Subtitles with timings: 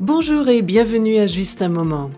[0.00, 2.12] Bonjour et bienvenue à Juste un moment.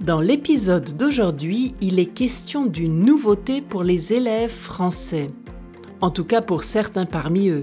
[0.00, 5.30] Dans l'épisode d'aujourd'hui, il est question d'une nouveauté pour les élèves français,
[6.00, 7.62] en tout cas pour certains parmi eux.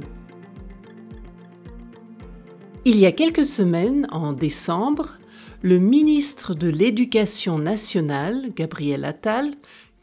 [2.85, 5.17] Il y a quelques semaines, en décembre,
[5.61, 9.51] le ministre de l'Éducation nationale, Gabriel Attal,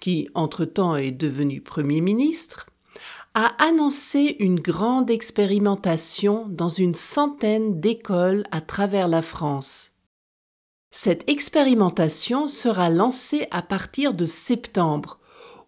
[0.01, 2.67] qui entre-temps est devenu Premier ministre,
[3.35, 9.93] a annoncé une grande expérimentation dans une centaine d'écoles à travers la France.
[10.91, 15.21] Cette expérimentation sera lancée à partir de septembre,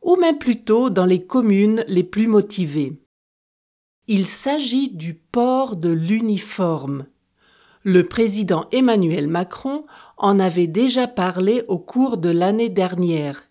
[0.03, 3.01] ou même plutôt dans les communes les plus motivées.
[4.09, 7.06] Il s'agit du port de l'uniforme.
[7.84, 9.87] Le président Emmanuel Macron
[10.17, 13.45] en avait déjà parlé au cours de l'année dernière,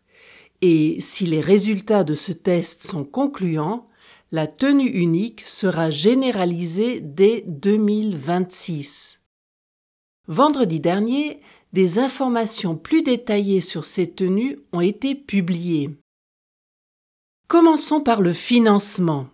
[0.60, 3.86] et si les résultats de ce test sont concluants,
[4.32, 9.20] la tenue unique sera généralisée dès 2026.
[10.28, 11.42] Vendredi dernier,
[11.74, 15.98] des informations plus détaillées sur ces tenues ont été publiées.
[17.50, 19.28] Commençons par le financement.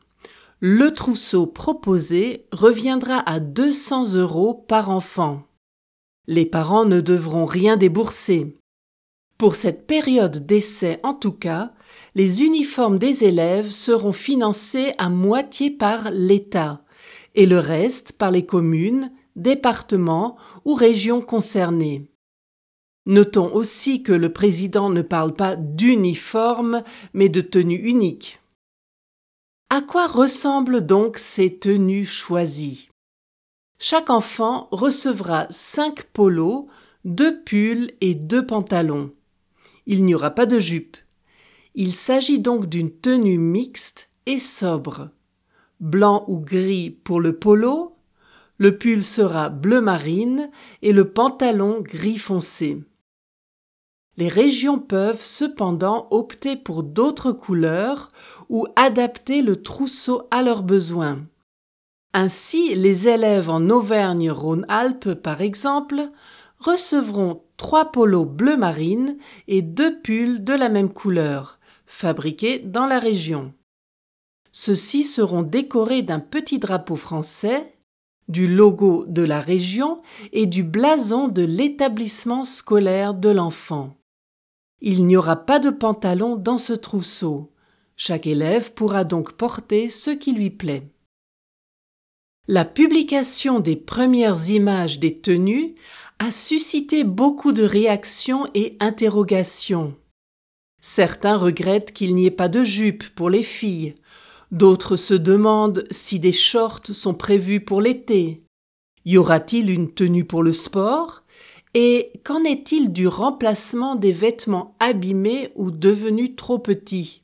[0.60, 5.44] Le trousseau proposé reviendra à 200 euros par enfant.
[6.26, 8.58] Les parents ne devront rien débourser.
[9.38, 11.72] Pour cette période d'essai en tout cas,
[12.16, 16.84] les uniformes des élèves seront financés à moitié par l'État
[17.36, 22.12] et le reste par les communes, départements ou régions concernées.
[23.06, 28.42] Notons aussi que le président ne parle pas d'uniforme, mais de tenue unique.
[29.70, 32.90] À quoi ressemblent donc ces tenues choisies?
[33.80, 36.66] Chaque enfant recevra cinq polos,
[37.06, 39.12] deux pulls et deux pantalons.
[39.88, 40.98] Il n'y aura pas de jupe.
[41.74, 45.10] Il s'agit donc d'une tenue mixte et sobre.
[45.80, 47.96] Blanc ou gris pour le polo,
[48.58, 50.52] le pull sera bleu marine
[50.82, 52.84] et le pantalon gris foncé.
[54.18, 58.10] Les régions peuvent cependant opter pour d'autres couleurs
[58.50, 61.20] ou adapter le trousseau à leurs besoins.
[62.14, 66.10] Ainsi, les élèves en Auvergne-Rhône-Alpes, par exemple,
[66.58, 73.00] recevront trois polos bleu marine et deux pulls de la même couleur fabriqués dans la
[73.00, 73.54] région.
[74.52, 77.74] Ceux-ci seront décorés d'un petit drapeau français,
[78.28, 80.02] du logo de la région
[80.34, 83.96] et du blason de l'établissement scolaire de l'enfant.
[84.82, 87.52] Il n'y aura pas de pantalon dans ce trousseau.
[87.96, 90.92] Chaque élève pourra donc porter ce qui lui plaît.
[92.50, 95.76] La publication des premières images des tenues
[96.20, 99.94] a suscité beaucoup de réactions et interrogations.
[100.82, 103.96] Certains regrettent qu'il n'y ait pas de jupe pour les filles.
[104.54, 108.44] D'autres se demandent si des shorts sont prévus pour l'été.
[109.04, 111.24] Y aura-t-il une tenue pour le sport?
[111.74, 117.24] Et qu'en est-il du remplacement des vêtements abîmés ou devenus trop petits?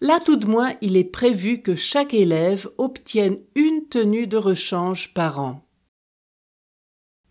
[0.00, 5.12] Là tout de moins, il est prévu que chaque élève obtienne une tenue de rechange
[5.12, 5.64] par an.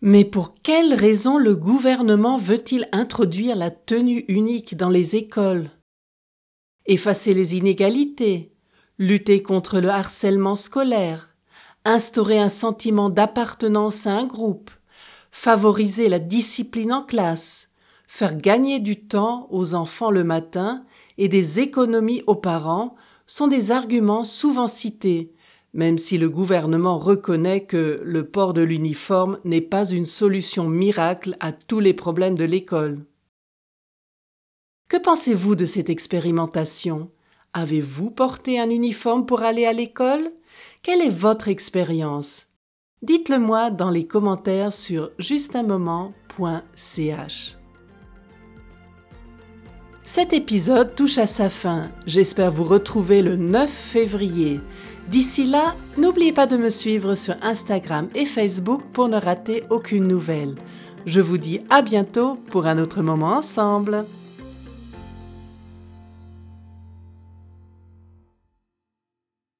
[0.00, 5.70] Mais pour quelle raison le gouvernement veut-il introduire la tenue unique dans les écoles?
[6.86, 8.54] Effacer les inégalités,
[8.98, 11.34] lutter contre le harcèlement scolaire,
[11.84, 14.70] instaurer un sentiment d'appartenance à un groupe,
[15.30, 17.70] favoriser la discipline en classe,
[18.06, 20.84] faire gagner du temps aux enfants le matin
[21.18, 22.94] et des économies aux parents
[23.26, 25.34] sont des arguments souvent cités
[25.74, 31.36] même si le gouvernement reconnaît que le port de l'uniforme n'est pas une solution miracle
[31.40, 33.04] à tous les problèmes de l'école.
[34.88, 37.10] Que pensez-vous de cette expérimentation?
[37.52, 40.32] Avez-vous porté un uniforme pour aller à l'école?
[40.82, 42.46] Quelle est votre expérience?
[43.02, 47.57] Dites-le moi dans les commentaires sur justunmoment.ch.
[50.10, 51.90] Cet épisode touche à sa fin.
[52.06, 54.58] J'espère vous retrouver le 9 février.
[55.10, 60.08] D'ici là, n'oubliez pas de me suivre sur Instagram et Facebook pour ne rater aucune
[60.08, 60.54] nouvelle.
[61.04, 64.06] Je vous dis à bientôt pour un autre moment ensemble.